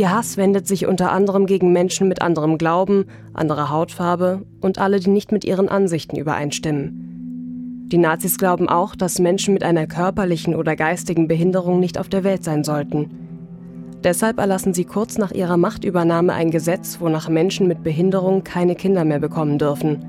[0.00, 4.98] Ihr Hass wendet sich unter anderem gegen Menschen mit anderem Glauben, anderer Hautfarbe und alle,
[4.98, 7.84] die nicht mit ihren Ansichten übereinstimmen.
[7.92, 12.24] Die Nazis glauben auch, dass Menschen mit einer körperlichen oder geistigen Behinderung nicht auf der
[12.24, 13.10] Welt sein sollten.
[14.02, 19.04] Deshalb erlassen sie kurz nach ihrer Machtübernahme ein Gesetz, wonach Menschen mit Behinderung keine Kinder
[19.04, 20.02] mehr bekommen dürfen.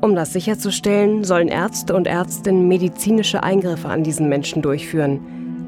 [0.00, 5.20] Um das sicherzustellen, sollen Ärzte und Ärztinnen medizinische Eingriffe an diesen Menschen durchführen.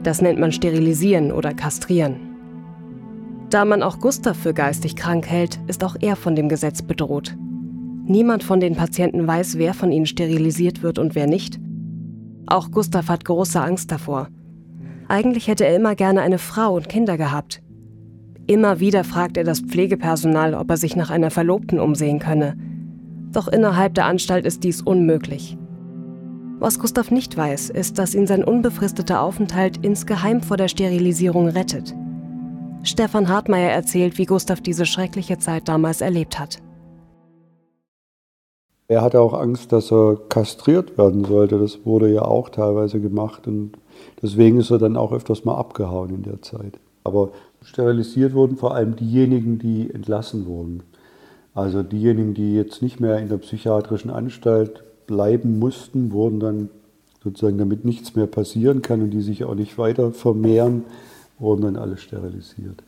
[0.02, 2.27] Das nennt man Sterilisieren oder Kastrieren.
[3.50, 7.34] Da man auch Gustav für geistig krank hält, ist auch er von dem Gesetz bedroht.
[8.04, 11.58] Niemand von den Patienten weiß, wer von ihnen sterilisiert wird und wer nicht.
[12.46, 14.28] Auch Gustav hat große Angst davor.
[15.08, 17.62] Eigentlich hätte er immer gerne eine Frau und Kinder gehabt.
[18.46, 22.56] Immer wieder fragt er das Pflegepersonal, ob er sich nach einer Verlobten umsehen könne.
[23.32, 25.56] Doch innerhalb der Anstalt ist dies unmöglich.
[26.58, 31.94] Was Gustav nicht weiß, ist, dass ihn sein unbefristeter Aufenthalt insgeheim vor der Sterilisierung rettet.
[32.82, 36.58] Stefan Hartmeier erzählt, wie Gustav diese schreckliche Zeit damals erlebt hat.
[38.86, 41.58] Er hatte auch Angst, dass er kastriert werden sollte.
[41.58, 43.72] Das wurde ja auch teilweise gemacht und
[44.22, 46.78] deswegen ist er dann auch öfters mal abgehauen in der Zeit.
[47.04, 47.30] Aber
[47.62, 50.82] sterilisiert wurden vor allem diejenigen, die entlassen wurden.
[51.54, 56.70] Also diejenigen, die jetzt nicht mehr in der psychiatrischen Anstalt bleiben mussten, wurden dann
[57.22, 60.84] sozusagen, damit nichts mehr passieren kann und die sich auch nicht weiter vermehren,
[61.38, 62.82] wurden dann alle sterilisiert.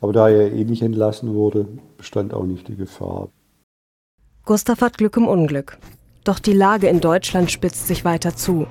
[0.00, 3.28] Aber da er eh nicht entlassen wurde, bestand auch nicht die Gefahr.
[4.44, 5.78] Gustav hat Glück im Unglück.
[6.24, 8.66] Doch die Lage in Deutschland spitzt sich weiter zu.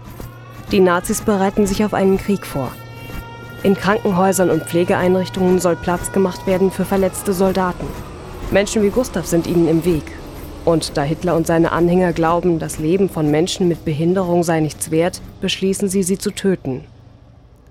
[0.71, 2.71] Die Nazis bereiten sich auf einen Krieg vor.
[3.63, 7.87] In Krankenhäusern und Pflegeeinrichtungen soll Platz gemacht werden für verletzte Soldaten.
[8.51, 10.03] Menschen wie Gustav sind ihnen im Weg.
[10.65, 14.91] Und da Hitler und seine Anhänger glauben, das Leben von Menschen mit Behinderung sei nichts
[14.91, 16.83] wert, beschließen sie, sie zu töten.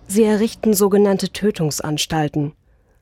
[0.09, 2.53] Sie errichten sogenannte Tötungsanstalten.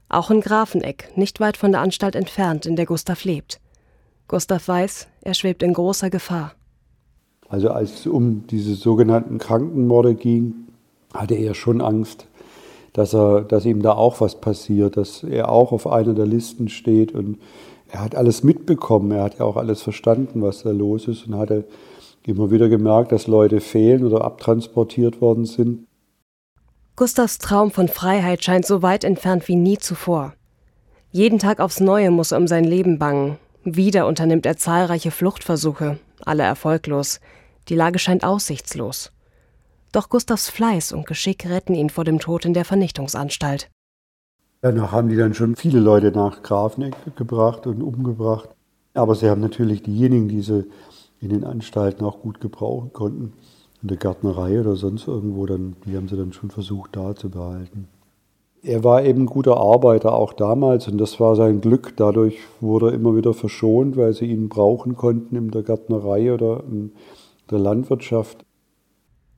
[0.09, 3.61] Auch in Grafeneck, nicht weit von der Anstalt entfernt, in der Gustav lebt.
[4.27, 6.53] Gustav weiß, er schwebt in großer Gefahr.
[7.49, 10.55] Also als es um diese sogenannten Krankenmorde ging,
[11.13, 12.27] hatte er schon Angst,
[12.95, 16.69] dass, er, dass ihm da auch was passiert, dass er auch auf einer der Listen
[16.69, 17.13] steht.
[17.13, 17.39] Und
[17.91, 21.37] er hat alles mitbekommen, er hat ja auch alles verstanden, was da los ist und
[21.37, 21.65] hatte
[22.27, 25.87] immer wieder gemerkt, dass Leute fehlen oder abtransportiert worden sind.
[26.97, 30.35] Gustavs Traum von Freiheit scheint so weit entfernt wie nie zuvor.
[31.11, 35.99] Jeden Tag aufs Neue muss er um sein Leben bangen, wieder unternimmt er zahlreiche Fluchtversuche,
[36.25, 37.19] alle erfolglos.
[37.69, 39.11] Die Lage scheint aussichtslos.
[39.91, 43.71] Doch Gustavs Fleiß und Geschick retten ihn vor dem Tod in der Vernichtungsanstalt.
[44.61, 48.51] Danach haben die dann schon viele Leute nach Grafeneck gebracht und umgebracht.
[48.95, 50.71] Aber sie haben natürlich diejenigen, die sie
[51.21, 53.33] in den Anstalten auch gut gebrauchen konnten,
[53.85, 57.29] in der Gärtnerei oder sonst irgendwo, dann, die haben sie dann schon versucht, da zu
[57.29, 57.87] behalten.
[58.63, 61.93] Er war eben guter Arbeiter auch damals und das war sein Glück.
[61.99, 66.65] Dadurch wurde er immer wieder verschont, weil sie ihn brauchen konnten in der Gärtnerei oder
[66.67, 66.93] in
[67.51, 68.47] der Landwirtschaft.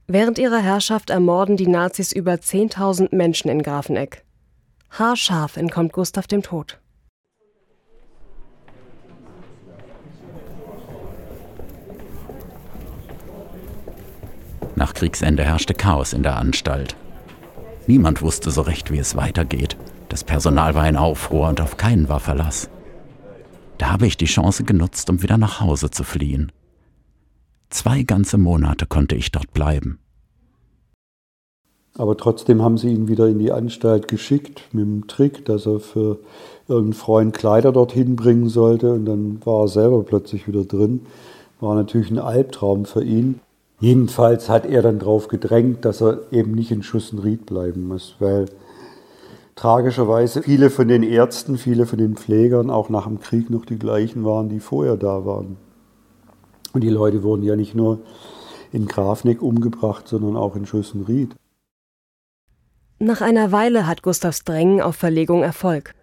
[0.07, 4.25] Während ihrer Herrschaft ermorden die Nazis über 10.000 Menschen in Grafeneck.
[4.91, 6.79] Haarscharf entkommt Gustav dem Tod.
[14.77, 16.97] Nach Kriegsende herrschte Chaos in der Anstalt.
[17.87, 19.77] Niemand wusste so recht, wie es weitergeht.
[20.11, 22.69] Das Personal war in Aufruhr und auf keinen war Verlass.
[23.79, 26.53] Da habe ich die Chance genutzt, um wieder nach Hause zu fliehen.
[27.71, 29.99] Zwei ganze Monate konnte ich dort bleiben.
[31.99, 35.81] Aber trotzdem haben sie ihn wieder in die Anstalt geschickt mit dem Trick, dass er
[35.81, 36.19] für
[36.69, 38.93] irgendeinen Freund Kleider dorthin bringen sollte.
[38.93, 41.07] Und dann war er selber plötzlich wieder drin.
[41.61, 43.41] War natürlich ein Albtraum für ihn.
[43.79, 48.47] Jedenfalls hat er dann darauf gedrängt, dass er eben nicht in Schussenried bleiben muss, weil
[49.55, 53.79] tragischerweise viele von den Ärzten, viele von den Pflegern auch nach dem Krieg noch die
[53.79, 55.57] gleichen waren, die vorher da waren.
[56.73, 58.01] Und die Leute wurden ja nicht nur
[58.73, 61.35] in Grafneck umgebracht, sondern auch in Schussenried.
[62.99, 65.95] Nach einer Weile hat Gustavs Drängen auf Verlegung Erfolg.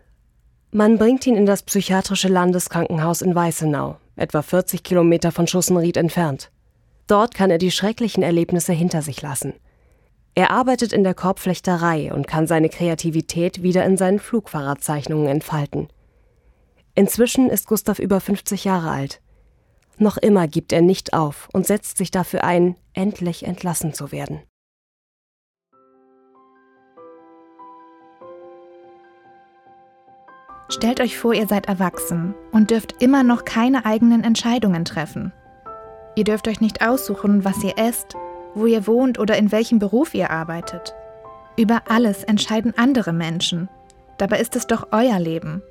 [0.72, 6.52] Man bringt ihn in das psychiatrische Landeskrankenhaus in Weißenau, etwa 40 Kilometer von Schussenried entfernt.
[7.08, 9.54] Dort kann er die schrecklichen Erlebnisse hinter sich lassen.
[10.36, 15.90] Er arbeitet in der Korbflechterei und kann seine Kreativität wieder in seinen Flugfahrradzeichnungen entfalten.
[16.96, 19.22] Inzwischen ist Gustav über 50 Jahre alt.
[19.98, 24.42] Noch immer gibt er nicht auf und setzt sich dafür ein, endlich entlassen zu werden.
[30.70, 35.32] Stellt euch vor, ihr seid erwachsen und dürft immer noch keine eigenen Entscheidungen treffen.
[36.16, 38.16] Ihr dürft euch nicht aussuchen, was ihr esst,
[38.54, 40.94] wo ihr wohnt oder in welchem Beruf ihr arbeitet.
[41.58, 43.68] Über alles entscheiden andere Menschen.
[44.18, 45.62] Dabei ist es doch euer Leben.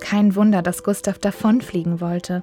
[0.00, 2.42] Kein Wunder, dass Gustav davonfliegen wollte.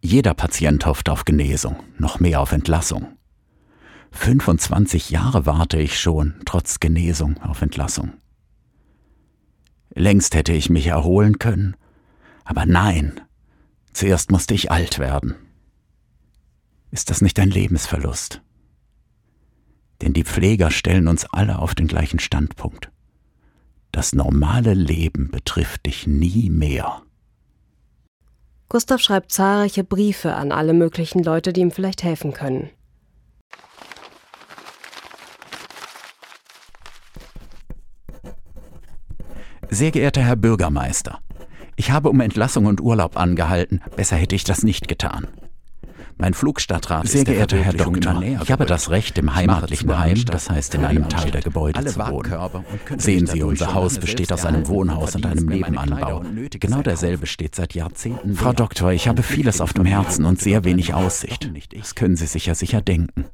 [0.00, 3.18] Jeder Patient hofft auf Genesung, noch mehr auf Entlassung.
[4.12, 8.12] 25 Jahre warte ich schon, trotz Genesung, auf Entlassung.
[9.94, 11.76] Längst hätte ich mich erholen können.
[12.44, 13.20] Aber nein,
[13.98, 15.34] Zuerst musste ich alt werden.
[16.92, 18.42] Ist das nicht ein Lebensverlust?
[20.00, 22.92] Denn die Pfleger stellen uns alle auf den gleichen Standpunkt.
[23.90, 27.02] Das normale Leben betrifft dich nie mehr.
[28.68, 32.70] Gustav schreibt zahlreiche Briefe an alle möglichen Leute, die ihm vielleicht helfen können.
[39.70, 41.18] Sehr geehrter Herr Bürgermeister,
[41.76, 45.26] ich habe um Entlassung und Urlaub angehalten, besser hätte ich das nicht getan.
[46.16, 50.48] Mein Flugstadtrat Sehr ist geehrter Herr Doktor, ich habe das Recht, im heimatlichen Heim, das
[50.50, 52.64] heißt in einem Teil der Gebäude zu wohnen.
[52.96, 56.22] Sehen Sie, unser Haus besteht aus einem Wohnhaus und einem Nebenanbau.
[56.50, 58.34] Genau derselbe steht seit Jahrzehnten.
[58.34, 61.52] Frau Doktor, ich habe vieles auf dem Herzen und sehr wenig Aussicht.
[61.76, 63.26] Das können Sie sich ja sicher denken.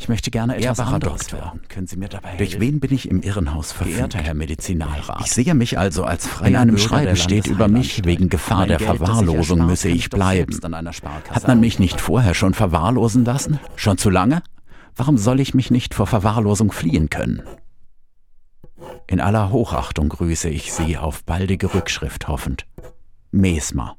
[0.00, 1.60] Ich möchte gerne etwas Ehrbarer anderes werden.
[1.68, 3.96] Können Sie mir dabei Durch wen bin ich im Irrenhaus verfügt?
[3.98, 5.20] Geehrter Herr Medizinalrat.
[5.20, 8.80] Ich sehe mich also als freier In einem Schreiben steht über mich, wegen Gefahr der
[8.80, 10.58] Verwahrlosung müsse ich bleiben.
[11.30, 13.60] Hat man mich nicht vorher schon verwahrlosen lassen?
[13.76, 14.42] Schon zu lange?
[14.96, 17.42] Warum soll ich mich nicht vor Verwahrlosung fliehen können?
[19.06, 22.66] In aller Hochachtung grüße ich Sie auf baldige Rückschrift hoffend.
[23.32, 23.98] Mesmer.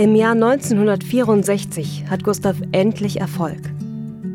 [0.00, 3.58] Im Jahr 1964 hat Gustav endlich Erfolg.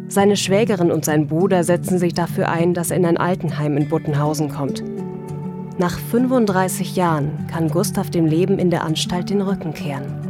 [0.09, 3.87] Seine Schwägerin und sein Bruder setzen sich dafür ein, dass er in ein Altenheim in
[3.87, 4.83] Buttenhausen kommt.
[5.77, 10.22] Nach 35 Jahren kann Gustav dem Leben in der Anstalt den Rücken kehren.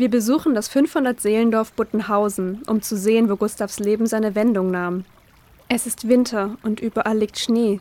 [0.00, 5.04] Wir besuchen das 500-Seelendorf Buttenhausen, um zu sehen, wo Gustavs Leben seine Wendung nahm.
[5.68, 7.80] Es ist Winter und überall liegt Schnee.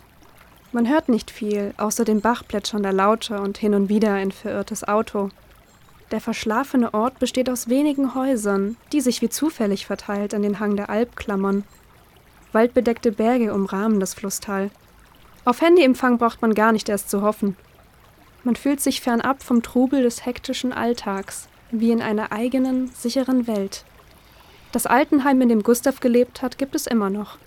[0.74, 4.86] Man hört nicht viel, außer dem Bach plätschernder Laute und hin und wieder ein verirrtes
[4.86, 5.30] Auto.
[6.12, 10.76] Der verschlafene Ort besteht aus wenigen Häusern, die sich wie zufällig verteilt an den Hang
[10.76, 11.64] der Alp klammern.
[12.52, 14.72] Waldbedeckte Berge umrahmen das Flusstal.
[15.46, 17.56] Auf Handyempfang braucht man gar nicht erst zu hoffen.
[18.44, 23.86] Man fühlt sich fernab vom Trubel des hektischen Alltags, wie in einer eigenen, sicheren Welt.
[24.72, 27.38] Das Altenheim, in dem Gustav gelebt hat, gibt es immer noch.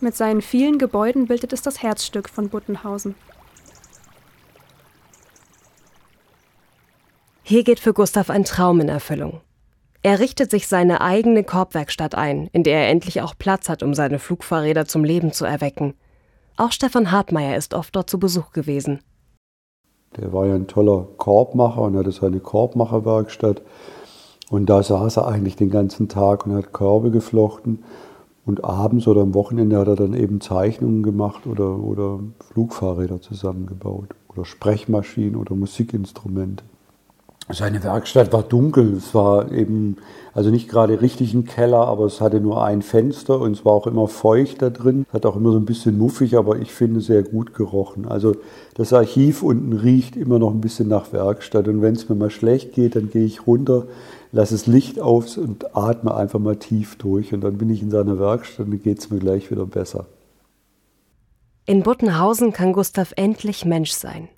[0.00, 3.14] Mit seinen vielen Gebäuden bildet es das Herzstück von Buttenhausen.
[7.42, 9.40] Hier geht für Gustav ein Traum in Erfüllung.
[10.02, 13.94] Er richtet sich seine eigene Korbwerkstatt ein, in der er endlich auch Platz hat, um
[13.94, 15.94] seine Flugfahrräder zum Leben zu erwecken.
[16.56, 19.00] Auch Stefan Hartmeier ist oft dort zu Besuch gewesen.
[20.16, 23.62] Der war ja ein toller Korbmacher und hatte seine Korbmacherwerkstatt.
[24.50, 27.82] Und da saß er eigentlich den ganzen Tag und hat Körbe geflochten.
[28.44, 32.18] Und abends oder am Wochenende hat er dann eben Zeichnungen gemacht oder, oder
[32.52, 36.64] Flugfahrräder zusammengebaut oder Sprechmaschinen oder Musikinstrumente.
[37.50, 38.94] Seine Werkstatt war dunkel.
[38.96, 39.96] Es war eben,
[40.32, 43.72] also nicht gerade richtig ein Keller, aber es hatte nur ein Fenster und es war
[43.72, 45.06] auch immer feucht da drin.
[45.12, 48.06] Hat auch immer so ein bisschen muffig, aber ich finde sehr gut gerochen.
[48.06, 48.36] Also
[48.74, 51.68] das Archiv unten riecht immer noch ein bisschen nach Werkstatt.
[51.68, 53.86] Und wenn es mir mal schlecht geht, dann gehe ich runter,
[54.30, 57.34] lasse das Licht auf und atme einfach mal tief durch.
[57.34, 60.06] Und dann bin ich in seiner Werkstatt und geht es mir gleich wieder besser.
[61.66, 64.28] In Buttenhausen kann Gustav endlich Mensch sein.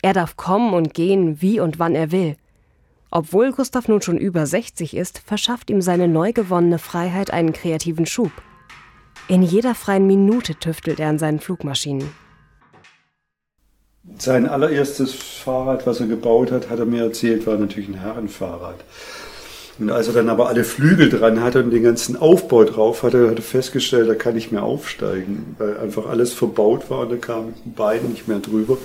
[0.00, 2.36] Er darf kommen und gehen, wie und wann er will.
[3.14, 8.06] Obwohl Gustav nun schon über 60 ist, verschafft ihm seine neu gewonnene Freiheit einen kreativen
[8.06, 8.32] Schub.
[9.28, 12.08] In jeder freien Minute tüftelt er an seinen Flugmaschinen.
[14.16, 18.82] Sein allererstes Fahrrad, was er gebaut hat, hat er mir erzählt, war natürlich ein Herrenfahrrad.
[19.78, 23.28] Und als er dann aber alle Flügel dran hatte und den ganzen Aufbau drauf hatte,
[23.28, 27.16] hat er festgestellt, da kann ich mehr aufsteigen, weil einfach alles verbaut war und da
[27.16, 28.78] kam mit den Beinen nicht mehr drüber.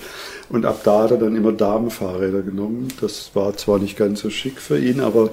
[0.50, 2.88] Und ab da hat er dann immer Damenfahrräder genommen.
[3.02, 5.30] Das war zwar nicht ganz so schick für ihn, aber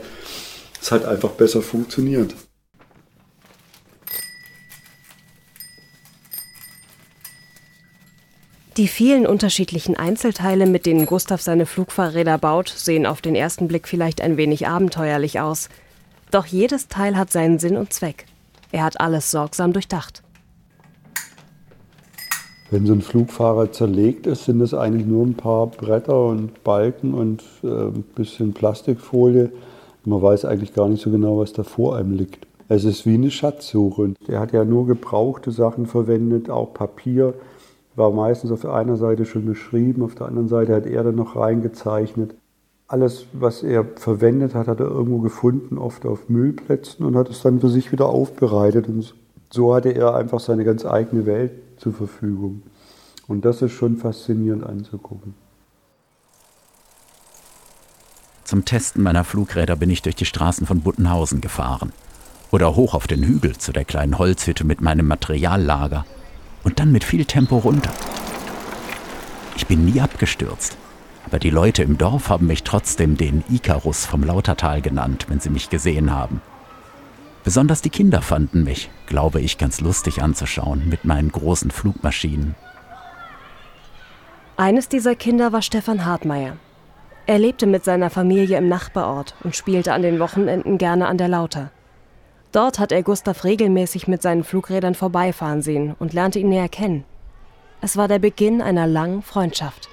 [0.80, 2.34] es hat einfach besser funktioniert.
[8.76, 13.86] Die vielen unterschiedlichen Einzelteile, mit denen Gustav seine Flugfahrräder baut, sehen auf den ersten Blick
[13.86, 15.68] vielleicht ein wenig abenteuerlich aus.
[16.32, 18.26] Doch jedes Teil hat seinen Sinn und Zweck.
[18.72, 20.23] Er hat alles sorgsam durchdacht.
[22.70, 27.14] Wenn so ein Flugfahrer zerlegt ist, sind es eigentlich nur ein paar Bretter und Balken
[27.14, 29.52] und äh, ein bisschen Plastikfolie.
[30.04, 32.46] Man weiß eigentlich gar nicht so genau, was da vor einem liegt.
[32.68, 34.14] Es ist wie eine Schatzsuche.
[34.26, 37.34] Er hat ja nur gebrauchte Sachen verwendet, auch Papier
[37.96, 41.36] war meistens auf einer Seite schon beschrieben, auf der anderen Seite hat er dann noch
[41.36, 42.34] reingezeichnet.
[42.86, 47.42] alles, was er verwendet hat, hat er irgendwo gefunden, oft auf Müllplätzen und hat es
[47.42, 48.88] dann für sich wieder aufbereitet.
[48.88, 49.14] Und
[49.50, 51.52] so hatte er einfach seine ganz eigene Welt
[51.84, 52.62] zur Verfügung.
[53.28, 55.34] Und das ist schon faszinierend anzugucken.
[58.44, 61.92] Zum Testen meiner Flugräder bin ich durch die Straßen von Buttenhausen gefahren.
[62.50, 66.06] Oder hoch auf den Hügel zu der kleinen Holzhütte mit meinem Materiallager.
[66.62, 67.92] Und dann mit viel Tempo runter.
[69.56, 70.76] Ich bin nie abgestürzt.
[71.26, 75.50] Aber die Leute im Dorf haben mich trotzdem den Ikarus vom Lautertal genannt, wenn sie
[75.50, 76.40] mich gesehen haben.
[77.44, 82.54] Besonders die Kinder fanden mich, glaube ich, ganz lustig anzuschauen mit meinen großen Flugmaschinen.
[84.56, 86.56] Eines dieser Kinder war Stefan Hartmeier.
[87.26, 91.28] Er lebte mit seiner Familie im Nachbarort und spielte an den Wochenenden gerne an der
[91.28, 91.70] Lauter.
[92.52, 97.04] Dort hat er Gustav regelmäßig mit seinen Flugrädern vorbeifahren sehen und lernte ihn näher kennen.
[97.82, 99.90] Es war der Beginn einer langen Freundschaft.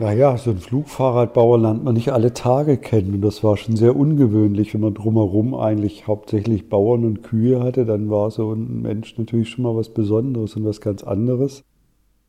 [0.00, 3.14] Naja, so ein Flugfahrradbauer lernt man nicht alle Tage kennen.
[3.14, 7.84] Und das war schon sehr ungewöhnlich, wenn man drumherum eigentlich hauptsächlich Bauern und Kühe hatte.
[7.84, 11.62] Dann war so ein Mensch natürlich schon mal was Besonderes und was ganz anderes.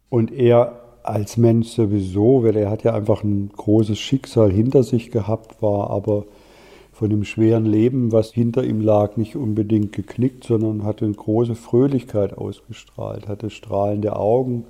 [0.09, 5.09] Und er als Mensch sowieso, weil er hat ja einfach ein großes Schicksal hinter sich
[5.09, 6.25] gehabt, war aber
[6.91, 11.55] von dem schweren Leben, was hinter ihm lag, nicht unbedingt geknickt, sondern hatte eine große
[11.55, 14.65] Fröhlichkeit ausgestrahlt, hatte strahlende Augen,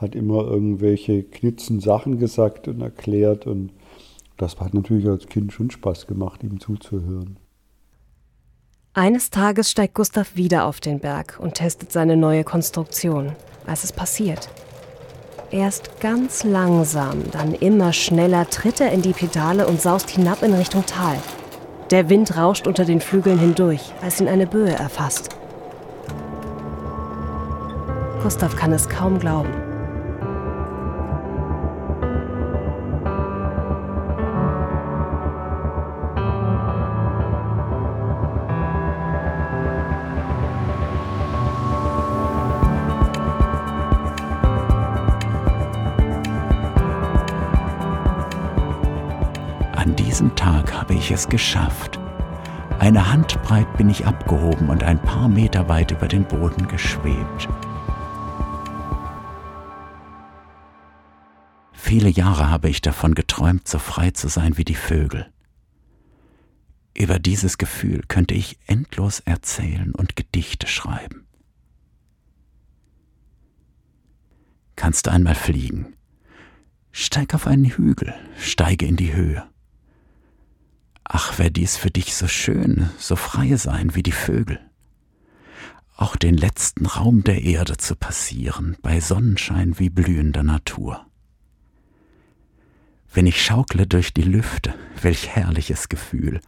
[0.00, 3.70] hat immer irgendwelche knitzen Sachen gesagt und erklärt und
[4.36, 7.38] das hat natürlich als Kind schon Spaß gemacht, ihm zuzuhören.
[8.94, 13.36] Eines Tages steigt Gustav wieder auf den Berg und testet seine neue Konstruktion,
[13.66, 14.48] als es passiert.
[15.50, 20.54] Erst ganz langsam, dann immer schneller tritt er in die Pedale und saust hinab in
[20.54, 21.18] Richtung Tal.
[21.90, 25.36] Der Wind rauscht unter den Flügeln hindurch, als ihn eine Böe erfasst.
[28.22, 29.69] Gustav kann es kaum glauben.
[51.20, 51.98] Es geschafft.
[52.78, 57.48] Eine Handbreit bin ich abgehoben und ein paar Meter weit über den Boden geschwebt.
[61.72, 65.30] Viele Jahre habe ich davon geträumt, so frei zu sein wie die Vögel.
[66.96, 71.26] Über dieses Gefühl könnte ich endlos erzählen und Gedichte schreiben.
[74.76, 75.94] Kannst du einmal fliegen?
[76.92, 79.49] Steig auf einen Hügel, steige in die Höhe.
[81.12, 84.60] Ach, wär dies für dich so schön, so frei sein wie die Vögel.
[85.96, 91.04] Auch den letzten Raum der Erde zu passieren, bei Sonnenschein wie blühender Natur.
[93.12, 96.40] Wenn ich schaukle durch die Lüfte, welch herrliches Gefühl.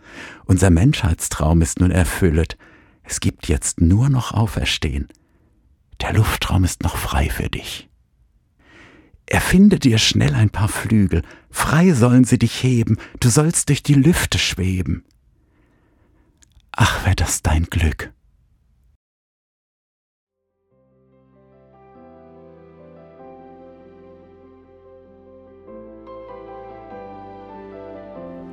[0.45, 2.57] Unser Menschheitstraum ist nun erfüllet.
[3.03, 5.09] Es gibt jetzt nur noch Auferstehen.
[6.01, 7.91] Der Luftraum ist noch frei für dich.
[9.27, 13.95] Erfinde dir schnell ein paar Flügel, frei sollen sie dich heben, du sollst durch die
[13.95, 15.05] Lüfte schweben.
[16.73, 18.13] Ach, wär das dein Glück.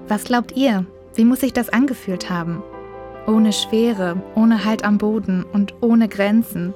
[0.07, 0.86] Was glaubt ihr?
[1.13, 2.63] Wie muss sich das angefühlt haben?
[3.28, 6.74] Ohne Schwere, ohne Halt am Boden und ohne Grenzen.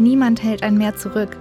[0.00, 1.36] Niemand hält ein mehr zurück.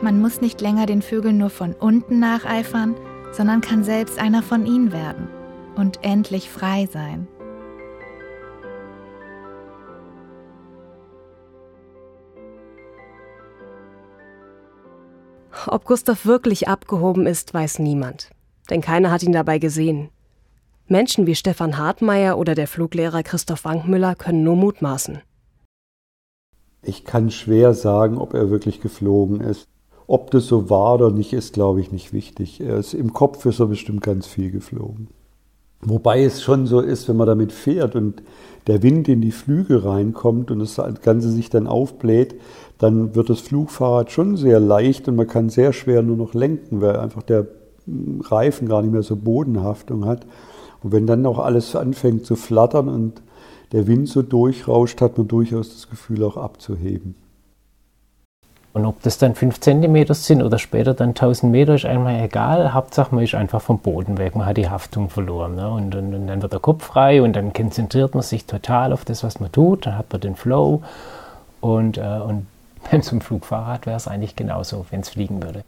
[0.00, 2.94] Man muss nicht länger den Vögeln nur von unten nacheifern,
[3.32, 5.28] sondern kann selbst einer von ihnen werden
[5.74, 7.26] und endlich frei sein.
[15.66, 18.30] Ob Gustav wirklich abgehoben ist, weiß niemand,
[18.70, 20.10] denn keiner hat ihn dabei gesehen.
[20.86, 25.20] Menschen wie Stefan Hartmeier oder der Fluglehrer Christoph Wankmüller können nur mutmaßen.
[26.82, 29.68] Ich kann schwer sagen, ob er wirklich geflogen ist.
[30.08, 32.60] Ob das so war oder nicht, ist, glaube ich, nicht wichtig.
[32.60, 35.08] Ist, Im Kopf ist er bestimmt ganz viel geflogen.
[35.82, 38.22] Wobei es schon so ist, wenn man damit fährt und
[38.66, 42.34] der Wind in die Flügel reinkommt und das Ganze sich dann aufbläht,
[42.78, 46.80] dann wird das Flugfahrrad schon sehr leicht und man kann sehr schwer nur noch lenken,
[46.80, 47.46] weil einfach der
[48.22, 50.26] Reifen gar nicht mehr so Bodenhaftung hat.
[50.82, 53.22] Und wenn dann auch alles anfängt zu flattern und
[53.72, 57.14] der Wind so durchrauscht, hat man durchaus das Gefühl auch abzuheben.
[58.78, 62.74] Und ob das dann 5 cm sind oder später dann 1000 Meter, ist einmal egal.
[62.74, 64.36] Hauptsache, man ist einfach vom Boden weg.
[64.36, 65.56] Man hat die Haftung verloren.
[65.56, 65.68] Ne?
[65.68, 69.04] Und, und, und, dann wird der Kopf frei und dann konzentriert man sich total auf
[69.04, 69.86] das, was man tut.
[69.86, 70.84] Dann hat man den Flow.
[71.60, 72.46] Und, äh, und
[72.92, 75.64] beim so Flugfahrrad wäre es eigentlich genauso, wenn es fliegen würde.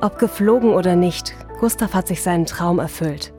[0.00, 3.32] Ob geflogen oder nicht, Gustav hat sich seinen Traum erfüllt.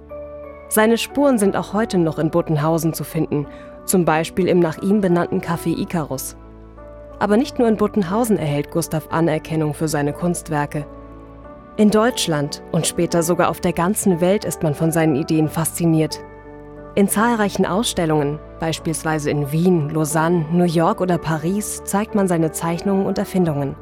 [0.70, 3.48] Seine Spuren sind auch heute noch in Buttenhausen zu finden,
[3.88, 6.36] zum Beispiel im nach ihm benannten Café Icarus.
[7.20, 10.86] Aber nicht nur in Buttenhausen erhält Gustav Anerkennung für seine Kunstwerke.
[11.78, 16.20] In Deutschland und später sogar auf der ganzen Welt ist man von seinen Ideen fasziniert.
[16.96, 23.06] In zahlreichen Ausstellungen, beispielsweise in Wien, Lausanne, New York oder Paris, zeigt man seine Zeichnungen
[23.06, 23.76] und Erfindungen.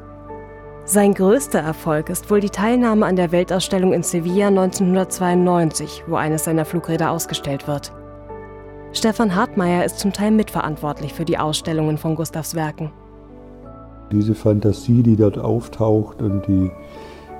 [0.84, 6.44] Sein größter Erfolg ist wohl die Teilnahme an der Weltausstellung in Sevilla 1992, wo eines
[6.44, 7.92] seiner Flugräder ausgestellt wird.
[8.96, 12.90] Stefan Hartmeier ist zum Teil mitverantwortlich für die Ausstellungen von Gustavs Werken.
[14.10, 16.70] Diese Fantasie, die dort auftaucht und die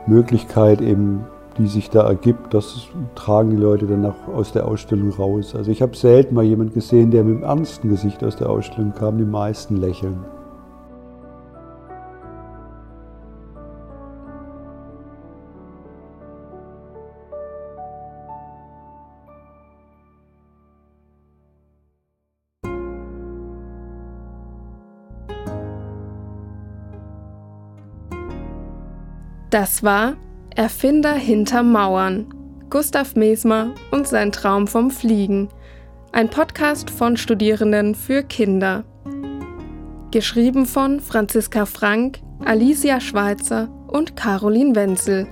[0.07, 1.25] Möglichkeit eben,
[1.57, 5.55] die sich da ergibt, das tragen die Leute dann auch aus der Ausstellung raus.
[5.55, 8.93] Also ich habe selten mal jemanden gesehen, der mit einem ernsten Gesicht aus der Ausstellung
[8.93, 10.36] kam, die meisten lächeln.
[29.57, 30.19] Das war
[30.55, 32.27] Erfinder hinter Mauern.
[32.69, 35.49] Gustav Mesmer und sein Traum vom Fliegen.
[36.13, 38.85] Ein Podcast von Studierenden für Kinder.
[40.11, 45.27] Geschrieben von Franziska Frank, Alicia Schweitzer und Caroline Wenzel.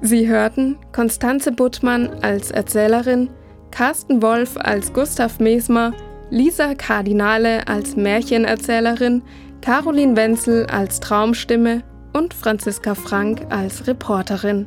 [0.00, 3.30] Sie hörten Konstanze Buttmann als Erzählerin,
[3.70, 5.92] Carsten Wolf als Gustav Mesmer,
[6.28, 9.22] Lisa Kardinale als Märchenerzählerin,
[9.60, 11.84] Caroline Wenzel als Traumstimme
[12.14, 14.66] und Franziska Frank als Reporterin.